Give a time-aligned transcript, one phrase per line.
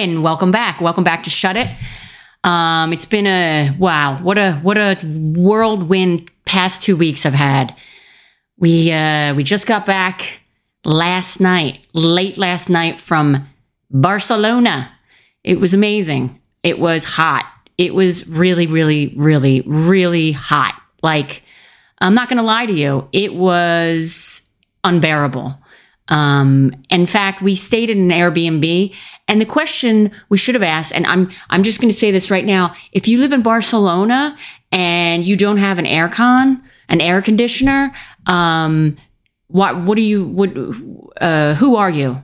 [0.00, 0.80] welcome back.
[0.80, 1.68] Welcome back to Shut It.
[2.42, 7.76] Um, it's been a wow, what a what a whirlwind past two weeks I've had.
[8.56, 10.40] We uh, we just got back
[10.86, 13.46] last night, late last night from
[13.90, 14.90] Barcelona.
[15.44, 16.40] It was amazing.
[16.62, 17.44] It was hot.
[17.76, 20.80] It was really, really, really, really hot.
[21.02, 21.42] Like,
[21.98, 24.48] I'm not going to lie to you, it was
[24.82, 25.58] unbearable.
[26.08, 28.94] Um, in fact, we stayed in an Airbnb,
[29.30, 32.32] and the question we should have asked, and I'm I'm just going to say this
[32.32, 34.36] right now: if you live in Barcelona
[34.72, 37.94] and you don't have an aircon, an air conditioner,
[38.26, 38.96] um,
[39.46, 40.50] what what do you what
[41.20, 42.16] uh, who are you?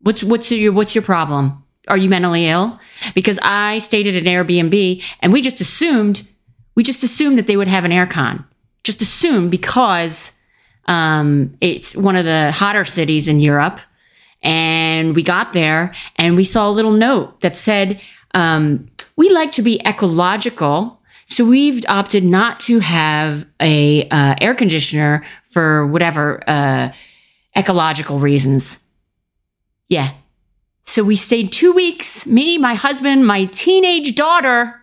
[0.00, 1.62] What's what's your what's your problem?
[1.86, 2.80] Are you mentally ill?
[3.14, 6.28] Because I stayed at an Airbnb and we just assumed
[6.74, 8.44] we just assumed that they would have an aircon.
[8.82, 10.32] Just assumed because
[10.86, 13.80] um, it's one of the hotter cities in Europe.
[14.42, 18.00] And we got there and we saw a little note that said,
[18.34, 21.00] um, we like to be ecological.
[21.26, 26.92] So we've opted not to have a uh, air conditioner for whatever uh,
[27.56, 28.84] ecological reasons.
[29.88, 30.12] Yeah.
[30.84, 34.80] So we stayed two weeks, me, my husband, my teenage daughter,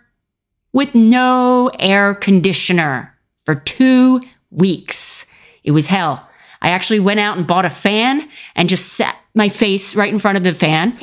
[0.72, 5.26] with no air conditioner for two weeks.
[5.64, 6.30] It was hell.
[6.62, 10.20] I actually went out and bought a fan and just sat my face right in
[10.20, 10.98] front of the fan.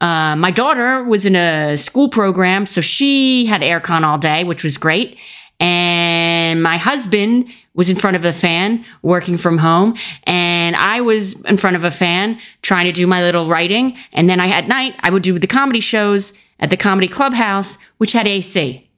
[0.00, 4.62] Uh, my daughter was in a school program, so she had aircon all day, which
[4.62, 5.18] was great.
[5.60, 9.96] And my husband was in front of a fan working from home.
[10.24, 13.96] And I was in front of a fan trying to do my little writing.
[14.12, 17.78] And then I, at night, I would do the comedy shows at the comedy clubhouse,
[17.98, 18.88] which had AC.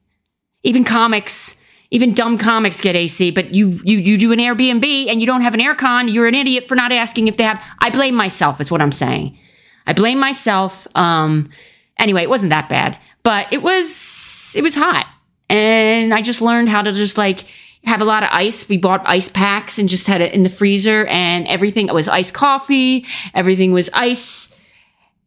[0.62, 5.20] Even comics even dumb comics get AC, but you you you do an Airbnb and
[5.20, 7.62] you don't have an aircon, you're an idiot for not asking if they have.
[7.80, 8.60] I blame myself.
[8.60, 9.38] Is what I'm saying.
[9.86, 10.86] I blame myself.
[10.96, 11.50] Um,
[11.98, 15.06] anyway, it wasn't that bad, but it was it was hot,
[15.48, 17.44] and I just learned how to just like
[17.84, 18.68] have a lot of ice.
[18.68, 22.34] We bought ice packs and just had it in the freezer, and everything was iced
[22.34, 23.06] coffee.
[23.32, 24.55] Everything was ice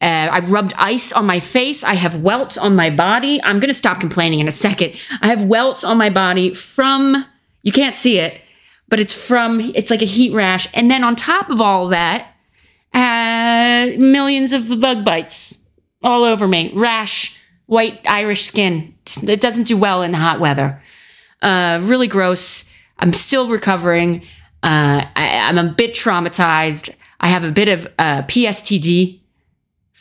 [0.01, 1.83] uh, I rubbed ice on my face.
[1.83, 3.41] I have welts on my body.
[3.43, 4.93] I'm going to stop complaining in a second.
[5.21, 7.25] I have welts on my body from,
[7.63, 8.41] you can't see it,
[8.87, 10.67] but it's from, it's like a heat rash.
[10.73, 12.33] And then on top of all that,
[12.93, 15.67] uh, millions of bug bites
[16.01, 16.71] all over me.
[16.73, 18.95] Rash, white Irish skin.
[19.23, 20.81] It doesn't do well in hot weather.
[21.41, 22.69] Uh, really gross.
[22.99, 24.21] I'm still recovering.
[24.63, 26.95] Uh, I, am a bit traumatized.
[27.19, 29.18] I have a bit of uh, PSTD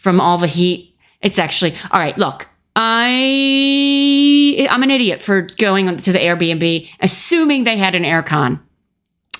[0.00, 0.96] from all the heat.
[1.20, 2.16] It's actually all right.
[2.16, 8.60] Look, I I'm an idiot for going to the Airbnb assuming they had an aircon,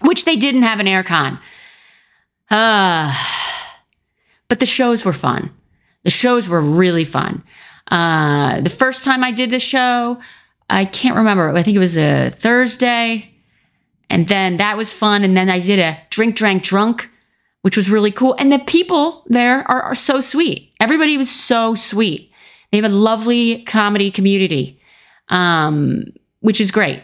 [0.03, 1.41] which they didn't have an aircon.
[2.51, 3.15] Uh,
[4.49, 5.51] but the shows were fun.
[6.05, 7.45] The shows were really fun.
[7.91, 10.19] Uh, the first time I did the show,
[10.69, 11.51] I can't remember.
[11.51, 13.35] I think it was a Thursday.
[14.11, 15.23] And then that was fun.
[15.23, 17.11] And then I did a drink, drank, drunk
[17.69, 18.35] which was really cool.
[18.39, 20.73] And the people there are, are so sweet.
[20.81, 22.33] Everybody was so sweet.
[22.73, 24.81] They have a lovely comedy community,
[25.29, 26.05] um,
[26.41, 27.01] which is great.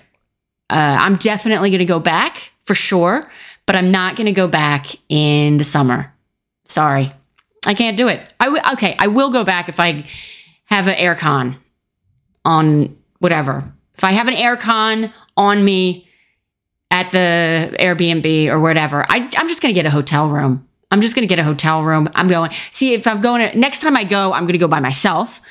[0.70, 3.30] Uh, I'm definitely going to go back for sure,
[3.66, 6.14] but I'm not going to go back in the summer.
[6.64, 7.10] Sorry.
[7.66, 8.32] I can't do it.
[8.40, 10.06] I w- okay, I will go back if I
[10.70, 11.58] have an aircon
[12.42, 13.70] on whatever.
[13.98, 16.08] If I have an aircon on me
[16.94, 19.04] at the Airbnb or whatever.
[19.08, 20.68] I, I'm just going to get a hotel room.
[20.92, 22.08] I'm just going to get a hotel room.
[22.14, 24.68] I'm going, see, if I'm going to, next time I go, I'm going to go
[24.68, 25.42] by myself.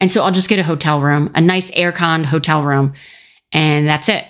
[0.00, 2.94] And so I'll just get a hotel room, a nice air-con hotel room.
[3.52, 4.24] And that's it.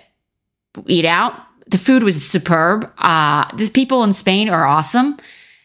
[0.87, 1.41] Eat out.
[1.69, 2.93] The food was superb.
[2.99, 5.17] Uh, the people in Spain are awesome.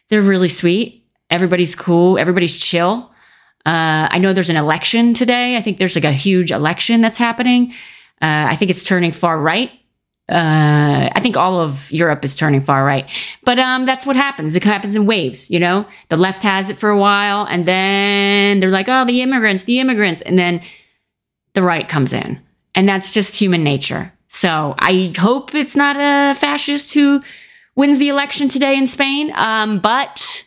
[0.08, 1.06] They're really sweet.
[1.30, 2.18] Everybody's cool.
[2.18, 3.12] Everybody's chill.
[3.66, 5.58] Uh, I know there's an election today.
[5.58, 7.74] I think there's like a huge election that's happening.
[8.22, 9.70] Uh, I think it's turning far right
[10.30, 13.10] uh, I think all of Europe is turning far right.
[13.44, 14.56] But um, that's what happens.
[14.56, 15.86] It happens in waves, you know?
[16.10, 19.80] The left has it for a while, and then they're like, oh, the immigrants, the
[19.80, 20.22] immigrants.
[20.22, 20.62] And then
[21.54, 22.40] the right comes in.
[22.74, 24.14] And that's just human nature.
[24.30, 27.22] So I hope it's not a fascist who
[27.76, 29.32] wins the election today in Spain.
[29.36, 30.46] Um, but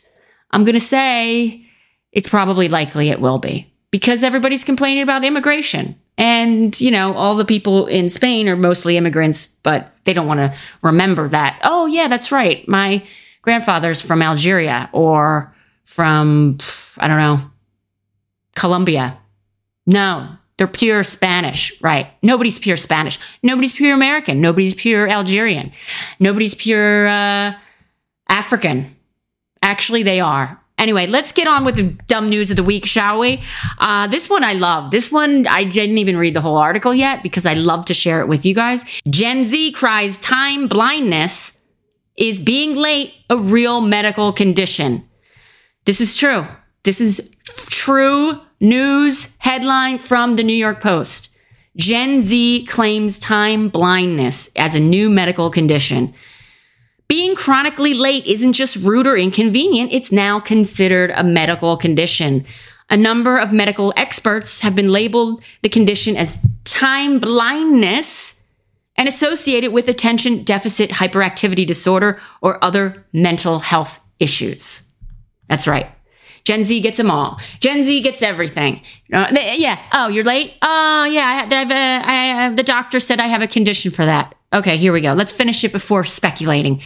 [0.50, 1.66] I'm going to say
[2.12, 6.00] it's probably likely it will be because everybody's complaining about immigration.
[6.18, 10.40] And, you know, all the people in Spain are mostly immigrants, but they don't want
[10.40, 11.60] to remember that.
[11.62, 12.66] Oh, yeah, that's right.
[12.66, 13.04] My
[13.42, 15.54] grandfather's from Algeria or
[15.84, 16.58] from,
[16.98, 17.38] I don't know,
[18.54, 19.18] Colombia.
[19.86, 22.08] No, they're pure Spanish, right?
[22.22, 23.18] Nobody's pure Spanish.
[23.42, 24.40] Nobody's pure American.
[24.40, 25.70] Nobody's pure Algerian.
[26.18, 27.52] Nobody's pure uh,
[28.28, 28.96] African.
[29.62, 30.60] Actually, they are.
[30.78, 33.42] Anyway, let's get on with the dumb news of the week, shall we?
[33.78, 34.90] Uh, this one I love.
[34.90, 38.20] This one, I didn't even read the whole article yet because I love to share
[38.20, 38.84] it with you guys.
[39.08, 41.58] Gen Z cries time blindness
[42.16, 45.08] is being late a real medical condition.
[45.86, 46.44] This is true.
[46.82, 47.34] This is
[47.70, 51.34] true news headline from the New York Post.
[51.76, 56.14] Gen Z claims time blindness as a new medical condition.
[57.08, 62.44] Being chronically late isn't just rude or inconvenient, it's now considered a medical condition.
[62.90, 68.42] A number of medical experts have been labeled the condition as time blindness
[68.96, 74.88] and associated with attention deficit hyperactivity disorder or other mental health issues.
[75.48, 75.90] That's right.
[76.44, 77.40] Gen Z gets them all.
[77.58, 78.80] Gen Z gets everything.
[79.12, 79.80] Uh, they, yeah.
[79.92, 80.54] Oh, you're late.
[80.62, 81.22] Oh, yeah.
[81.22, 84.04] I have, I have a, I have, the doctor said I have a condition for
[84.04, 84.35] that.
[84.52, 85.12] Okay, here we go.
[85.12, 86.80] Let's finish it before speculating.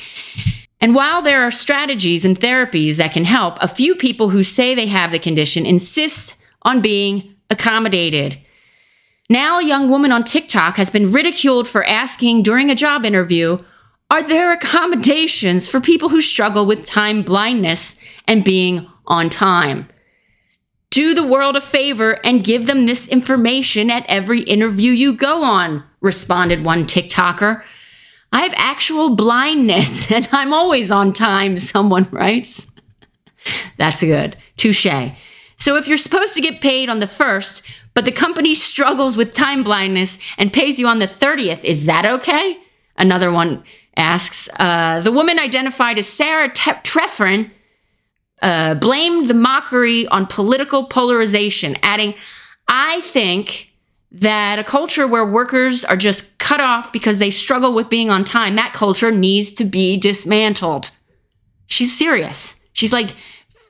[0.80, 4.74] And while there are strategies and therapies that can help, a few people who say
[4.74, 8.38] they have the condition insist on being accommodated.
[9.28, 13.58] Now, a young woman on TikTok has been ridiculed for asking during a job interview,
[14.10, 17.96] Are there accommodations for people who struggle with time blindness
[18.26, 19.86] and being on time?
[20.90, 25.44] Do the world a favor and give them this information at every interview you go
[25.44, 27.62] on, responded one TikToker.
[28.32, 32.72] I have actual blindness and I'm always on time, someone writes.
[33.76, 34.37] That's good.
[34.56, 34.87] Touche.
[35.56, 37.64] So if you're supposed to get paid on the first,
[37.94, 42.04] but the company struggles with time blindness and pays you on the 30th, is that
[42.04, 42.58] okay?
[42.96, 43.62] Another one
[43.96, 44.48] asks.
[44.58, 46.72] Uh, the woman identified as Sarah Te-
[48.42, 52.14] uh, blamed the mockery on political polarization, adding,
[52.69, 53.72] I think
[54.12, 58.25] that a culture where workers are just cut off because they struggle with being on
[58.25, 60.90] time, that culture needs to be dismantled.
[61.66, 62.60] She's serious.
[62.72, 63.14] She's like,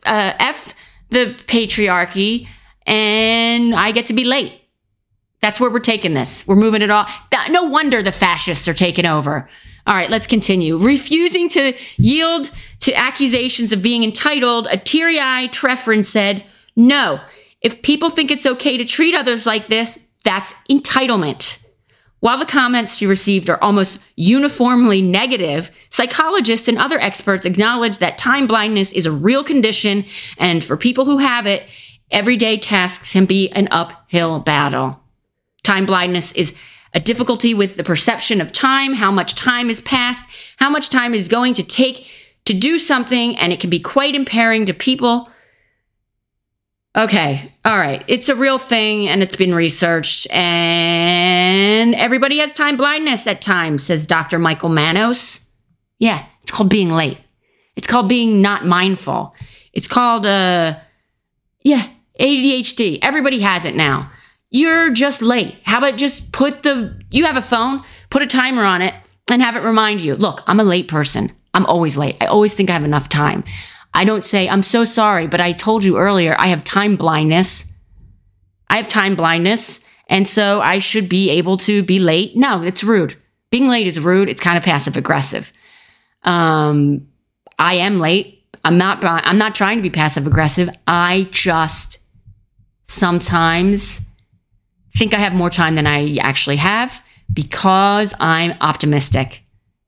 [0.04, 0.74] uh, F
[1.10, 2.46] the patriarchy,
[2.86, 4.60] and I get to be late.
[5.40, 6.46] That's where we're taking this.
[6.46, 7.06] We're moving it all.
[7.50, 9.48] No wonder the fascists are taking over.
[9.86, 10.76] All right, let's continue.
[10.76, 12.50] Refusing to yield
[12.80, 16.44] to accusations of being entitled, a teary eyed Treffrin said,
[16.76, 17.20] No,
[17.60, 21.66] if people think it's okay to treat others like this, that's entitlement.
[22.20, 28.18] While the comments she received are almost uniformly negative, psychologists and other experts acknowledge that
[28.18, 30.04] time blindness is a real condition,
[30.36, 31.62] and for people who have it,
[32.10, 35.00] everyday tasks can be an uphill battle.
[35.62, 36.56] Time blindness is
[36.92, 40.28] a difficulty with the perception of time, how much time has passed,
[40.58, 42.06] how much time is going to take
[42.46, 45.30] to do something, and it can be quite impairing to people.
[46.96, 48.02] Okay, all right.
[48.08, 53.84] It's a real thing and it's been researched, and everybody has time blindness at times,
[53.84, 54.38] says Dr.
[54.38, 55.48] Michael Manos.
[55.98, 57.18] Yeah, it's called being late.
[57.76, 59.34] It's called being not mindful.
[59.72, 60.74] It's called, uh,
[61.62, 61.86] yeah,
[62.18, 62.98] ADHD.
[63.02, 64.10] Everybody has it now.
[64.50, 65.58] You're just late.
[65.62, 68.94] How about just put the, you have a phone, put a timer on it,
[69.30, 71.30] and have it remind you look, I'm a late person.
[71.54, 72.16] I'm always late.
[72.20, 73.44] I always think I have enough time.
[73.92, 77.66] I don't say, I'm so sorry, but I told you earlier, I have time blindness.
[78.68, 79.84] I have time blindness.
[80.08, 82.36] And so I should be able to be late.
[82.36, 83.16] No, it's rude.
[83.50, 84.28] Being late is rude.
[84.28, 85.52] It's kind of passive aggressive.
[86.22, 87.08] Um,
[87.58, 88.44] I am late.
[88.64, 90.68] I'm not, I'm not trying to be passive aggressive.
[90.86, 92.00] I just
[92.84, 94.02] sometimes
[94.94, 99.42] think I have more time than I actually have because I'm optimistic.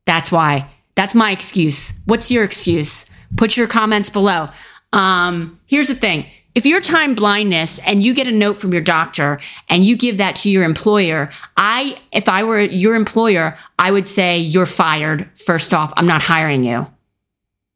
[0.06, 0.68] That's why.
[0.94, 2.00] That's my excuse.
[2.06, 3.06] What's your excuse?
[3.36, 4.48] Put your comments below.
[4.92, 6.26] Um, here's the thing.
[6.54, 10.18] If you're time blindness and you get a note from your doctor and you give
[10.18, 15.30] that to your employer, I, if I were your employer, I would say you're fired.
[15.38, 16.86] First off, I'm not hiring you.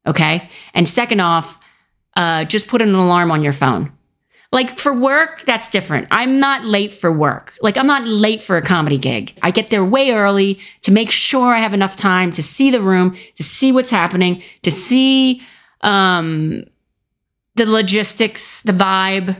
[0.06, 0.50] Okay.
[0.75, 1.58] And second off,
[2.16, 3.92] uh, just put an alarm on your phone.
[4.52, 6.08] Like for work, that's different.
[6.10, 7.56] I'm not late for work.
[7.62, 9.36] Like I'm not late for a comedy gig.
[9.42, 12.80] I get there way early to make sure I have enough time to see the
[12.80, 15.42] room, to see what's happening, to see
[15.82, 16.64] um,
[17.56, 19.36] the logistics, the vibe.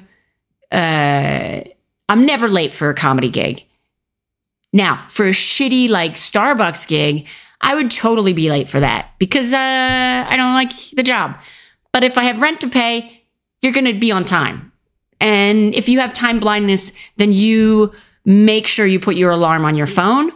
[0.72, 1.62] Uh,
[2.08, 3.64] I'm never late for a comedy gig.
[4.72, 7.26] Now, for a shitty like Starbucks gig,
[7.60, 11.38] I would totally be late for that because uh, I don't like the job.
[11.92, 13.22] But if I have rent to pay,
[13.62, 14.72] you're going to be on time.
[15.20, 17.92] And if you have time blindness, then you
[18.25, 20.32] make sure you put your alarm on your phone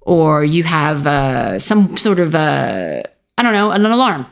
[0.00, 3.02] or you have uh, some sort of, uh,
[3.38, 4.26] I don't know, an alarm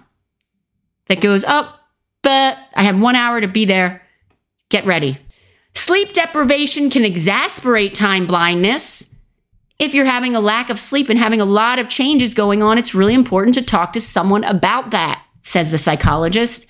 [1.07, 1.79] that goes up, oh,
[2.23, 4.03] but I have one hour to be there.
[4.69, 5.19] Get ready.
[5.75, 9.15] Sleep deprivation can exasperate time blindness.
[9.79, 12.79] If you're having a lack of sleep and having a lot of changes going on,
[12.79, 16.67] it's really important to talk to someone about that, says the psychologist.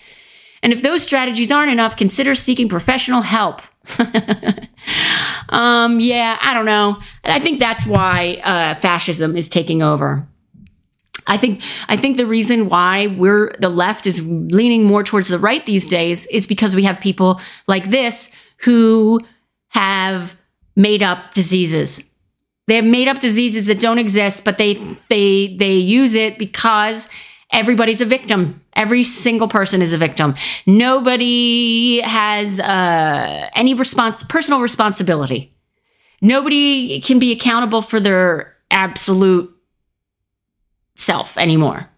[0.63, 3.63] And if those strategies aren't enough, consider seeking professional help.
[5.49, 6.99] um, yeah, I don't know.
[7.25, 10.27] I think that's why uh, fascism is taking over.
[11.27, 15.39] I think I think the reason why we're the left is leaning more towards the
[15.39, 19.21] right these days is because we have people like this who
[19.69, 20.37] have
[20.75, 22.11] made up diseases.
[22.67, 24.75] They have made up diseases that don't exist, but they
[25.09, 27.09] they they use it because
[27.53, 28.61] everybody's a victim.
[28.75, 30.35] Every single person is a victim.
[30.67, 35.55] Nobody has uh, any response, personal responsibility.
[36.21, 39.55] Nobody can be accountable for their absolute
[40.97, 41.89] self anymore.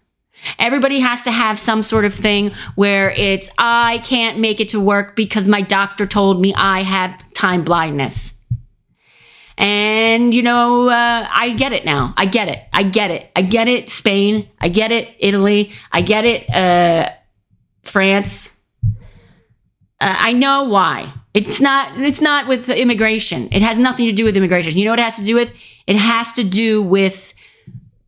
[0.58, 4.80] Everybody has to have some sort of thing where it's, I can't make it to
[4.80, 8.40] work because my doctor told me I have time blindness.
[9.56, 12.12] And, you know, uh, I get it now.
[12.16, 12.58] I get it.
[12.72, 13.30] I get it.
[13.36, 13.88] I get it.
[13.88, 14.48] Spain.
[14.60, 15.14] I get it.
[15.18, 15.70] Italy.
[15.92, 16.50] I get it.
[16.50, 17.08] Uh,
[17.82, 18.58] France.
[20.00, 21.12] Uh, I know why.
[21.34, 23.48] It's not, it's not with immigration.
[23.52, 24.76] It has nothing to do with immigration.
[24.76, 25.52] You know what it has to do with?
[25.86, 27.34] It has to do with,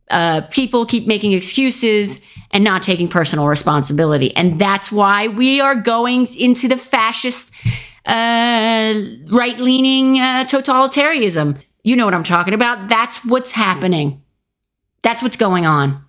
[0.09, 4.35] uh, people keep making excuses and not taking personal responsibility.
[4.35, 7.53] And that's why we are going into the fascist
[8.07, 8.93] uh,
[9.27, 11.63] right leaning uh, totalitarianism.
[11.83, 12.87] You know what I'm talking about.
[12.87, 14.23] That's what's happening.
[15.03, 16.03] That's what's going on.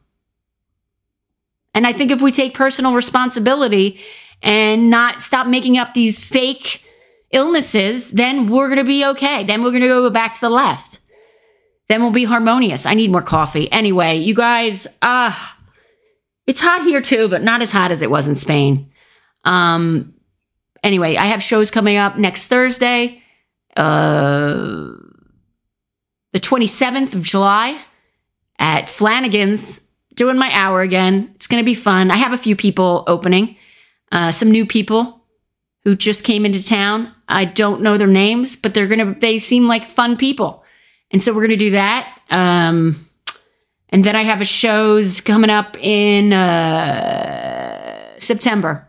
[1.74, 4.00] And I think if we take personal responsibility
[4.42, 6.84] and not stop making up these fake
[7.30, 9.44] illnesses, then we're going to be okay.
[9.44, 11.00] Then we're going to go back to the left.
[11.88, 12.86] Then we'll be harmonious.
[12.86, 13.70] I need more coffee.
[13.72, 15.64] Anyway, you guys, ah, uh,
[16.46, 18.90] it's hot here too, but not as hot as it was in Spain.
[19.44, 20.14] Um,
[20.82, 23.22] anyway, I have shows coming up next Thursday,
[23.76, 24.92] uh,
[26.32, 27.80] the 27th of July
[28.58, 31.30] at Flanagan's, doing my hour again.
[31.36, 32.10] It's going to be fun.
[32.10, 33.56] I have a few people opening,
[34.10, 35.24] uh, some new people
[35.84, 37.14] who just came into town.
[37.28, 40.64] I don't know their names, but they're going to, they seem like fun people.
[41.10, 42.20] And so we're going to do that.
[42.30, 42.96] Um,
[43.90, 48.87] and then I have a shows coming up in uh, September.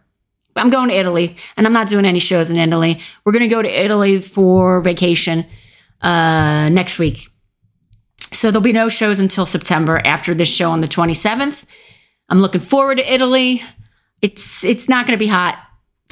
[0.59, 2.99] I'm going to Italy and I'm not doing any shows in Italy.
[3.23, 5.45] We're going to go to Italy for vacation
[6.01, 7.27] uh, next week.
[8.31, 11.65] So there'll be no shows until September after this show on the 27th.
[12.29, 13.63] I'm looking forward to Italy.
[14.21, 15.57] It's it's not going to be hot.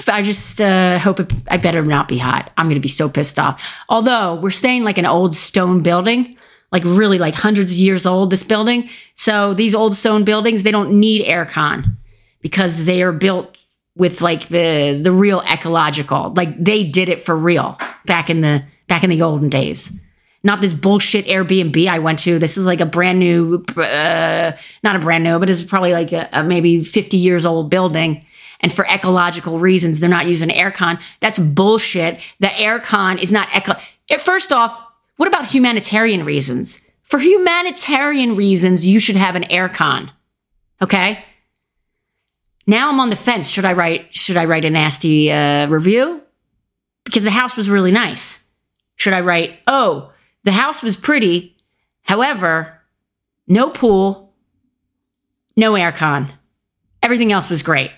[0.09, 2.51] I just uh, hope it, I better not be hot.
[2.57, 3.83] I'm going to be so pissed off.
[3.89, 6.37] Although we're staying like an old stone building,
[6.71, 8.89] like really like hundreds of years old, this building.
[9.15, 11.97] So these old stone buildings, they don't need aircon
[12.41, 13.63] because they are built
[13.97, 18.63] with like the the real ecological like they did it for real back in the
[18.87, 19.99] back in the olden days.
[20.43, 22.39] Not this bullshit airbnb i went to.
[22.39, 24.51] This is like a brand new uh,
[24.83, 28.25] not a brand new but it's probably like a, a maybe 50 years old building.
[28.59, 31.01] And for ecological reasons they're not using aircon.
[31.19, 32.19] That's bullshit.
[32.39, 33.73] The aircon is not eco
[34.19, 34.83] first off
[35.17, 36.85] what about humanitarian reasons?
[37.01, 40.11] For humanitarian reasons you should have an aircon
[40.81, 41.25] okay
[42.67, 43.49] now I'm on the fence.
[43.49, 46.21] Should I write, should I write a nasty uh, review?
[47.05, 48.45] Because the house was really nice.
[48.97, 50.11] Should I write, oh,
[50.43, 51.55] the house was pretty.
[52.03, 52.81] However,
[53.47, 54.33] no pool,
[55.55, 56.29] no aircon.
[57.01, 57.91] Everything else was great.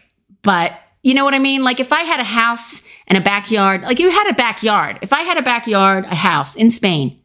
[0.43, 1.63] But you know what I mean?
[1.63, 4.99] Like if I had a house and a backyard, like you had a backyard.
[5.01, 7.19] If I had a backyard, a house in Spain,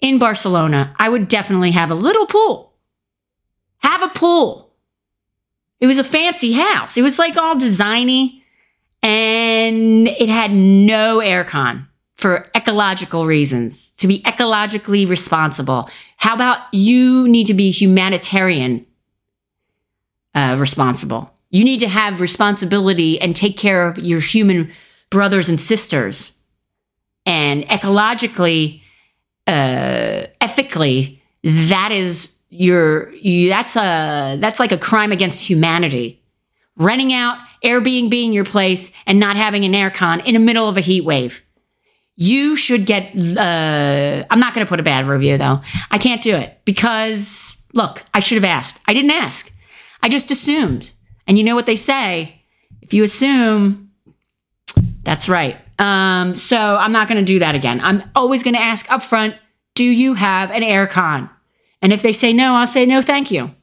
[0.00, 2.74] in Barcelona, I would definitely have a little pool.
[3.78, 4.65] Have a pool.
[5.80, 6.96] It was a fancy house.
[6.96, 8.42] It was like all designy
[9.02, 15.88] and it had no aircon for ecological reasons, to be ecologically responsible.
[16.16, 18.86] How about you need to be humanitarian
[20.34, 21.32] uh, responsible?
[21.50, 24.72] You need to have responsibility and take care of your human
[25.10, 26.38] brothers and sisters.
[27.26, 28.80] And ecologically,
[29.46, 36.22] uh, ethically, that is you're you, that's a that's like a crime against humanity.
[36.76, 40.76] Renting out Airbnb in your place and not having an aircon in the middle of
[40.76, 41.42] a heat wave.
[42.16, 43.14] You should get.
[43.16, 45.60] Uh, I'm not going to put a bad review though.
[45.90, 48.82] I can't do it because look, I should have asked.
[48.88, 49.52] I didn't ask.
[50.02, 50.92] I just assumed.
[51.26, 52.42] And you know what they say?
[52.82, 53.90] If you assume,
[55.02, 55.56] that's right.
[55.78, 57.80] Um, so I'm not going to do that again.
[57.82, 59.36] I'm always going to ask upfront.
[59.74, 61.28] Do you have an aircon?
[61.86, 63.54] And if they say no, I'll say no, thank you.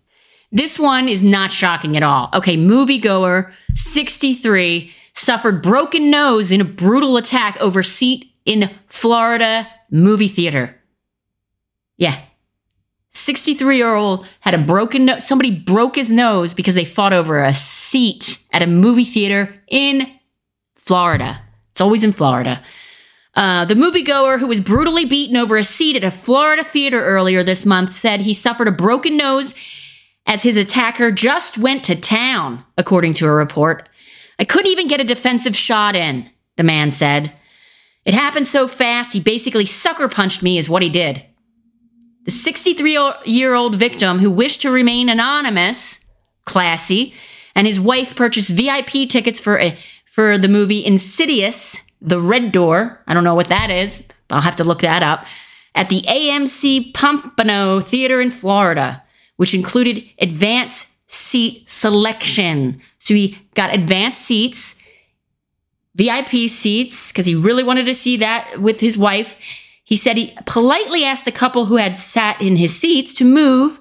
[0.50, 2.30] This one is not shocking at all.
[2.34, 10.30] Okay, moviegoer 63 suffered broken nose in a brutal attack over seat in Florida movie
[10.30, 10.74] theater.
[11.98, 12.15] Yeah.
[13.10, 15.27] 63 year old had a broken nose.
[15.27, 20.08] Somebody broke his nose because they fought over a seat at a movie theater in
[20.75, 21.42] Florida.
[21.72, 22.63] It's always in Florida.
[23.36, 27.44] Uh, the moviegoer who was brutally beaten over a seat at a Florida theater earlier
[27.44, 29.56] this month said he suffered a broken nose
[30.25, 33.90] as his attacker just went to town, according to a report.
[34.40, 37.34] I couldn't even get a defensive shot in, the man said.
[38.06, 41.24] It happened so fast, he basically sucker punched me, is what he did.
[42.25, 46.06] The 63 year old victim who wished to remain anonymous,
[46.46, 47.13] classy,
[47.56, 53.01] and his wife purchased VIP tickets for a, for the movie Insidious, The Red Door.
[53.07, 55.25] I don't know what that is, but I'll have to look that up.
[55.74, 59.03] At the AMC Pompano Theater in Florida,
[59.38, 62.81] which included advanced seat selection.
[63.00, 64.75] So he got advanced seats,
[65.95, 69.38] VIP seats, because he really wanted to see that with his wife.
[69.83, 73.79] He said he politely asked the couple who had sat in his seats to move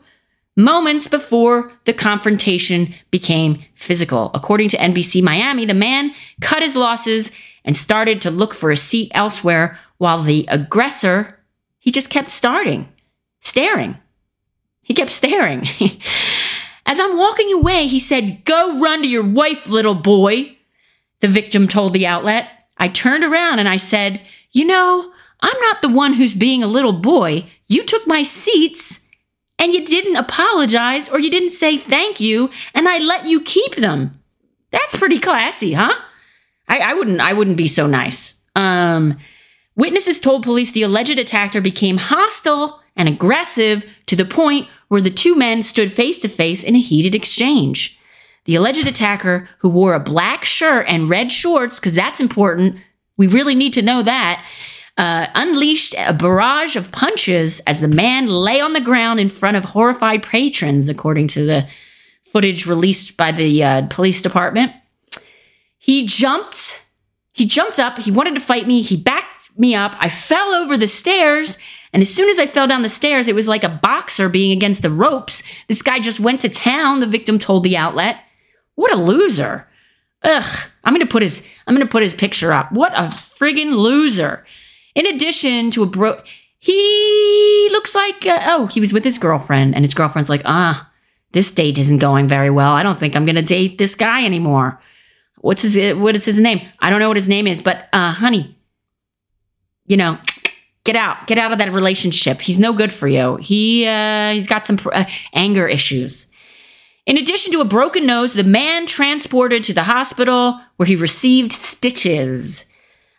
[0.56, 4.30] moments before the confrontation became physical.
[4.34, 7.32] According to NBC Miami, the man cut his losses
[7.64, 11.38] and started to look for a seat elsewhere while the aggressor,
[11.78, 12.88] he just kept starting,
[13.40, 13.96] staring.
[14.82, 15.64] He kept staring.
[16.86, 20.56] As I'm walking away, he said, Go run to your wife, little boy.
[21.20, 22.48] The victim told the outlet.
[22.76, 26.68] I turned around and I said, You know, I'm not the one who's being a
[26.68, 27.46] little boy.
[27.66, 29.00] You took my seats
[29.58, 33.76] and you didn't apologize or you didn't say thank you and I let you keep
[33.76, 34.20] them.
[34.70, 35.94] That's pretty classy, huh?
[36.68, 38.42] I, I wouldn't I wouldn't be so nice.
[38.56, 39.18] Um
[39.76, 45.10] witnesses told police the alleged attacker became hostile and aggressive to the point where the
[45.10, 47.98] two men stood face to face in a heated exchange.
[48.44, 52.76] The alleged attacker, who wore a black shirt and red shorts, because that's important,
[53.16, 54.44] we really need to know that,
[54.98, 59.56] uh, unleashed a barrage of punches as the man lay on the ground in front
[59.56, 61.66] of horrified patrons, according to the
[62.24, 64.72] footage released by the uh, police department.
[65.82, 66.86] He jumped.
[67.32, 67.98] He jumped up.
[67.98, 68.82] He wanted to fight me.
[68.82, 69.96] He backed me up.
[69.98, 71.58] I fell over the stairs.
[71.92, 74.52] And as soon as I fell down the stairs, it was like a boxer being
[74.52, 75.42] against the ropes.
[75.66, 78.18] This guy just went to town, the victim told the outlet.
[78.76, 79.66] What a loser.
[80.22, 80.70] Ugh.
[80.84, 82.70] I'm gonna put his I'm gonna put his picture up.
[82.70, 84.46] What a friggin' loser.
[84.94, 86.20] In addition to a bro,
[86.60, 90.88] he looks like, uh, oh, he was with his girlfriend, and his girlfriend's like, ah,
[91.32, 92.70] this date isn't going very well.
[92.70, 94.80] I don't think I'm going to date this guy anymore.
[95.42, 96.62] What's his, what is his name?
[96.80, 98.56] I don't know what his name is, but, uh, honey,
[99.86, 100.18] you know,
[100.84, 102.40] get out, get out of that relationship.
[102.40, 103.36] He's no good for you.
[103.36, 106.28] He, uh, he's got some uh, anger issues.
[107.04, 111.52] In addition to a broken nose, the man transported to the hospital where he received
[111.52, 112.64] stitches.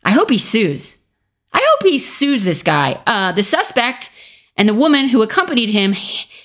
[0.05, 1.03] I hope he sues.
[1.51, 3.01] I hope he sues this guy.
[3.05, 4.11] Uh, the suspect
[4.55, 5.93] and the woman who accompanied him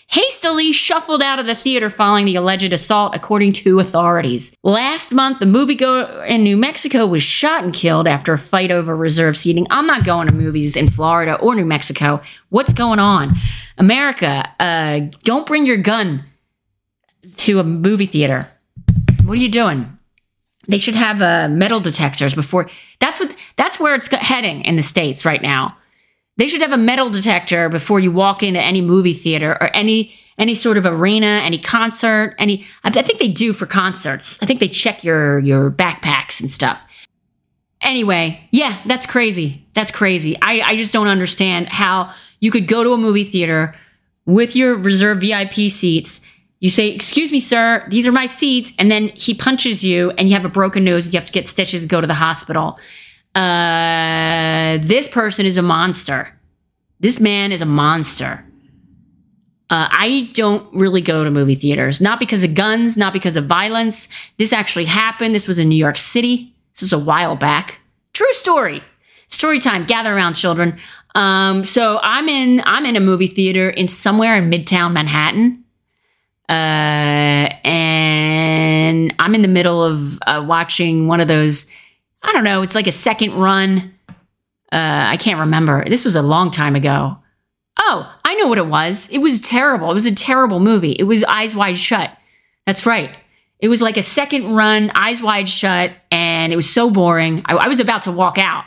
[0.08, 4.56] hastily shuffled out of the theater following the alleged assault, according to authorities.
[4.62, 8.96] Last month, the moviegoer in New Mexico was shot and killed after a fight over
[8.96, 9.66] reserved seating.
[9.70, 12.20] I'm not going to movies in Florida or New Mexico.
[12.48, 13.36] What's going on?
[13.76, 16.24] America, uh, don't bring your gun
[17.36, 18.48] to a movie theater.
[19.24, 19.98] What are you doing?
[20.66, 22.68] They should have uh, metal detectors before.
[22.98, 23.34] That's what.
[23.56, 25.77] That's where it's heading in the states right now.
[26.38, 30.14] They should have a metal detector before you walk into any movie theater or any
[30.38, 32.64] any sort of arena, any concert, any.
[32.84, 34.42] I think they do for concerts.
[34.42, 36.80] I think they check your your backpacks and stuff.
[37.82, 39.66] Anyway, yeah, that's crazy.
[39.74, 40.36] That's crazy.
[40.42, 43.74] I, I just don't understand how you could go to a movie theater
[44.26, 46.20] with your reserved VIP seats
[46.60, 48.72] you say, Excuse me, sir, these are my seats.
[48.78, 51.06] And then he punches you and you have a broken nose.
[51.06, 52.78] You have to get stitches go to the hospital.
[53.38, 56.36] Uh, this person is a monster.
[56.98, 58.44] This man is a monster.
[59.70, 63.46] Uh, I don't really go to movie theaters, not because of guns, not because of
[63.46, 64.08] violence.
[64.38, 65.34] This actually happened.
[65.34, 66.52] This was in New York City.
[66.72, 67.80] This was a while back.
[68.12, 68.82] True story.
[69.28, 69.84] Story time.
[69.84, 70.78] Gather around, children.
[71.14, 75.64] Um, so I'm in I'm in a movie theater in somewhere in Midtown Manhattan.
[76.48, 81.70] Uh, and I'm in the middle of uh, watching one of those.
[82.22, 82.62] I don't know.
[82.62, 83.94] It's like a second run.
[84.70, 85.84] Uh, I can't remember.
[85.84, 87.18] This was a long time ago.
[87.78, 89.08] Oh, I know what it was.
[89.10, 89.90] It was terrible.
[89.90, 90.92] It was a terrible movie.
[90.92, 92.10] It was Eyes Wide Shut.
[92.66, 93.16] That's right.
[93.60, 97.42] It was like a second run, Eyes Wide Shut, and it was so boring.
[97.46, 98.64] I, I was about to walk out,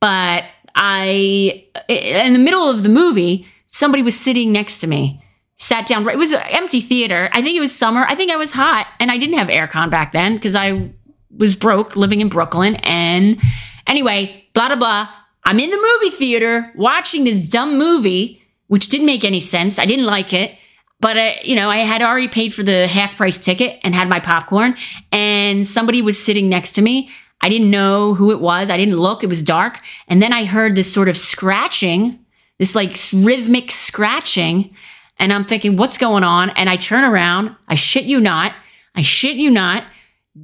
[0.00, 5.24] but I, in the middle of the movie, somebody was sitting next to me
[5.56, 6.08] sat down.
[6.08, 7.28] It was an empty theater.
[7.32, 8.04] I think it was summer.
[8.08, 10.92] I think I was hot and I didn't have aircon back then because I
[11.36, 12.76] was broke living in Brooklyn.
[12.76, 13.38] And
[13.86, 15.08] anyway, blah, blah, blah.
[15.44, 19.78] I'm in the movie theater watching this dumb movie which didn't make any sense.
[19.78, 20.56] I didn't like it.
[21.00, 24.08] But I, you know, I had already paid for the half price ticket and had
[24.08, 24.74] my popcorn,
[25.12, 27.10] and somebody was sitting next to me.
[27.40, 28.70] I didn't know who it was.
[28.70, 29.22] I didn't look.
[29.22, 29.80] It was dark.
[30.08, 32.18] And then I heard this sort of scratching,
[32.58, 34.74] this like rhythmic scratching.
[35.18, 36.50] And I'm thinking, what's going on?
[36.50, 37.54] And I turn around.
[37.68, 38.54] I shit you not.
[38.94, 39.84] I shit you not.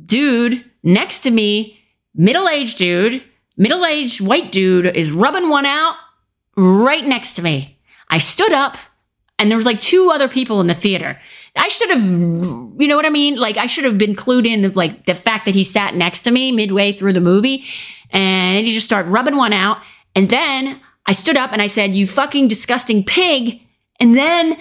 [0.04, 1.80] Dude next to me,
[2.14, 3.22] middle aged dude,
[3.56, 5.96] middle aged white dude is rubbing one out
[6.56, 7.78] right next to me.
[8.08, 8.76] I stood up
[9.38, 11.18] and there was like two other people in the theater.
[11.56, 13.36] I should have, you know what I mean?
[13.36, 16.30] Like I should have been clued in like the fact that he sat next to
[16.30, 17.64] me midway through the movie
[18.10, 19.82] and he just started rubbing one out.
[20.14, 23.60] And then I stood up and I said, you fucking disgusting pig.
[23.98, 24.52] And then,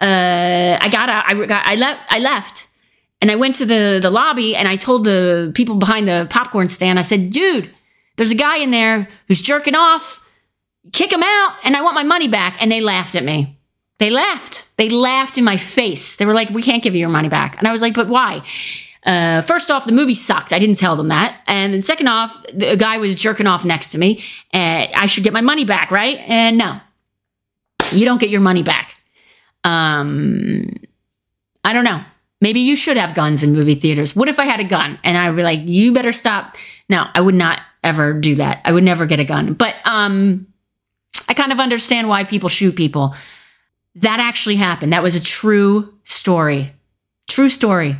[0.00, 2.67] uh, I got, out, I got, I left, I left
[3.20, 6.68] and I went to the, the lobby and I told the people behind the popcorn
[6.68, 7.70] stand, I said, dude,
[8.16, 10.24] there's a guy in there who's jerking off.
[10.92, 12.56] Kick him out and I want my money back.
[12.60, 13.58] And they laughed at me.
[13.98, 14.68] They laughed.
[14.76, 16.16] They laughed in my face.
[16.16, 17.58] They were like, we can't give you your money back.
[17.58, 18.42] And I was like, but why?
[19.04, 20.52] Uh, first off, the movie sucked.
[20.52, 21.40] I didn't tell them that.
[21.46, 24.22] And then second off, the guy was jerking off next to me.
[24.52, 26.18] And I should get my money back, right?
[26.28, 26.80] And no,
[27.92, 28.94] you don't get your money back.
[29.64, 30.72] Um,
[31.64, 32.02] I don't know.
[32.40, 34.14] Maybe you should have guns in movie theaters.
[34.14, 36.54] What if I had a gun and I were like, you better stop?
[36.88, 38.60] No, I would not ever do that.
[38.64, 39.54] I would never get a gun.
[39.54, 40.46] But um,
[41.28, 43.14] I kind of understand why people shoot people.
[43.96, 44.92] That actually happened.
[44.92, 46.72] That was a true story.
[47.28, 47.96] True story.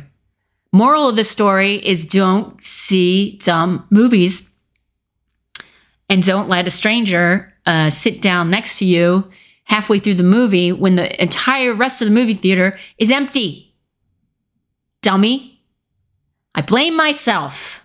[0.71, 4.49] Moral of the story is don't see dumb movies
[6.07, 9.29] and don't let a stranger uh, sit down next to you
[9.65, 13.68] halfway through the movie when the entire rest of the movie theater is empty.
[15.01, 15.61] Dummy.
[16.55, 17.78] I blame myself.